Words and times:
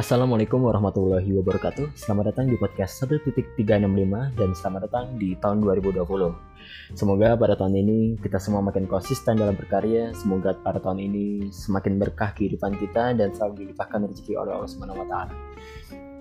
Assalamualaikum 0.00 0.64
warahmatullahi 0.64 1.28
wabarakatuh. 1.28 1.92
Selamat 1.92 2.32
datang 2.32 2.48
di 2.48 2.56
podcast 2.56 3.04
1.365 3.04 4.32
Dan 4.32 4.56
selamat 4.56 4.88
datang 4.88 5.12
di 5.20 5.36
tahun 5.36 5.60
2020 5.60 6.96
Semoga 6.96 7.36
pada 7.36 7.52
tahun 7.52 7.84
ini 7.84 8.16
kita 8.16 8.40
semua 8.40 8.64
makin 8.64 8.88
konsisten 8.88 9.36
dalam 9.36 9.52
berkarya. 9.60 10.16
Semoga 10.16 10.56
pada 10.56 10.80
tahun 10.80 11.04
ini 11.04 11.52
semakin 11.52 12.00
berkah 12.00 12.32
kehidupan 12.32 12.80
kita 12.80 13.12
Dan 13.12 13.36
selalu 13.36 13.68
dilimpahkan 13.68 14.08
rezeki 14.08 14.40
oleh 14.40 14.56
Allah 14.56 14.72
SWT 14.72 15.14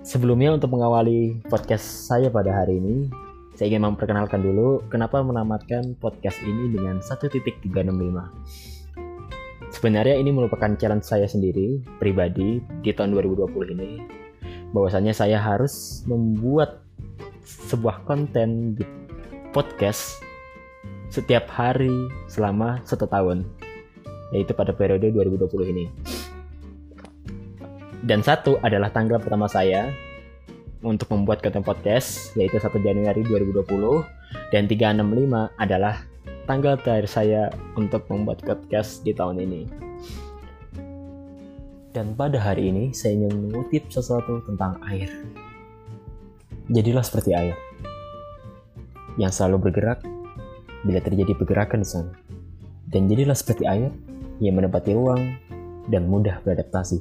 Sebelumnya 0.04 0.60
untuk 0.60 0.75
mengawali 0.75 1.39
podcast 1.48 2.11
saya 2.11 2.28
pada 2.28 2.52
hari 2.52 2.84
ini 2.84 3.07
Saya 3.56 3.71
ingin 3.71 3.88
memperkenalkan 3.88 4.43
dulu 4.43 4.84
Kenapa 4.92 5.24
menamatkan 5.24 5.96
podcast 6.04 6.36
ini 6.43 6.68
dengan 6.75 7.00
1.365 7.00 8.79
Sebenarnya 9.79 10.19
ini 10.19 10.36
merupakan 10.36 10.75
challenge 10.75 11.07
saya 11.07 11.24
sendiri, 11.24 11.79
pribadi, 12.04 12.60
di 12.83 12.92
tahun 12.92 13.15
2020 13.15 13.79
ini. 13.79 14.04
Bahwasanya 14.75 15.15
saya 15.15 15.39
harus 15.39 16.04
membuat 16.04 16.83
sebuah 17.47 18.04
konten 18.04 18.75
di 18.75 18.84
podcast 19.56 20.20
setiap 21.07 21.47
hari 21.47 22.11
selama 22.28 22.84
satu 22.84 23.07
tahun. 23.07 23.47
Yaitu 24.36 24.51
pada 24.51 24.75
periode 24.75 25.15
2020 25.15 25.71
ini. 25.71 25.87
Dan 28.04 28.20
satu 28.20 28.59
adalah 28.59 28.92
tanggal 28.92 29.23
pertama 29.23 29.48
saya 29.48 29.96
untuk 30.84 31.07
membuat 31.07 31.39
konten 31.39 31.64
podcast, 31.64 32.36
yaitu 32.36 32.59
1 32.59 32.84
Januari 32.84 33.23
2020. 33.23 33.64
Dan 34.52 34.67
365 34.67 35.56
adalah 35.56 36.03
tanggal 36.50 36.81
terakhir 36.81 37.06
saya 37.06 37.53
untuk 37.78 38.09
membuat 38.09 38.42
podcast 38.42 39.06
di 39.06 39.14
tahun 39.14 39.45
ini. 39.45 39.62
Dan 41.94 42.18
pada 42.18 42.42
hari 42.42 42.73
ini 42.73 42.90
saya 42.90 43.22
ingin 43.22 43.54
mengutip 43.54 43.86
sesuatu 43.94 44.42
tentang 44.50 44.82
air. 44.90 45.14
Jadilah 46.73 47.06
seperti 47.06 47.38
air 47.38 47.54
yang 49.22 49.30
selalu 49.30 49.70
bergerak 49.70 50.02
bila 50.82 50.98
terjadi 51.06 51.38
pergerakan 51.38 51.86
di 51.86 51.90
sana. 51.90 52.14
Dan 52.90 53.06
jadilah 53.06 53.38
seperti 53.38 53.70
air 53.70 53.94
yang 54.42 54.58
menempati 54.58 54.98
ruang 54.98 55.38
dan 55.94 56.10
mudah 56.10 56.42
beradaptasi. 56.42 56.98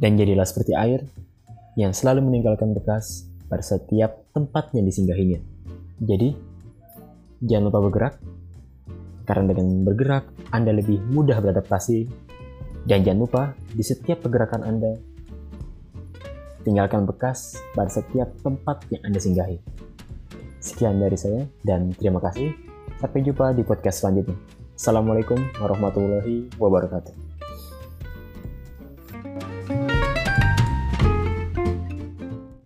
Dan 0.00 0.16
jadilah 0.16 0.48
seperti 0.48 0.72
air 0.72 1.04
yang 1.76 1.92
selalu 1.92 2.24
meninggalkan 2.24 2.72
bekas 2.72 3.28
pada 3.44 3.60
setiap 3.60 4.24
tempat 4.32 4.72
yang 4.72 4.88
disinggahinya. 4.88 5.40
Jadi, 6.00 6.32
jangan 7.44 7.68
lupa 7.68 7.80
bergerak 7.84 8.14
karena 9.24 9.52
dengan 9.52 9.82
bergerak, 9.84 10.24
Anda 10.52 10.72
lebih 10.76 11.00
mudah 11.08 11.40
beradaptasi. 11.40 12.08
Dan 12.84 13.00
jangan 13.00 13.20
lupa, 13.24 13.42
di 13.72 13.80
setiap 13.80 14.20
pergerakan 14.20 14.62
Anda, 14.64 14.92
tinggalkan 16.64 17.08
bekas 17.08 17.56
pada 17.72 17.88
setiap 17.88 18.28
tempat 18.44 18.84
yang 18.92 19.02
Anda 19.08 19.20
singgahi. 19.20 19.56
Sekian 20.60 21.00
dari 21.00 21.16
saya, 21.16 21.44
dan 21.64 21.92
terima 21.96 22.20
kasih. 22.20 22.52
Sampai 23.00 23.24
jumpa 23.24 23.56
di 23.56 23.64
podcast 23.64 24.04
selanjutnya. 24.04 24.36
Assalamualaikum 24.76 25.40
warahmatullahi 25.60 26.52
wabarakatuh. 26.60 27.33